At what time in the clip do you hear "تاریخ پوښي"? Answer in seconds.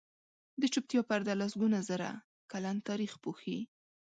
2.87-3.57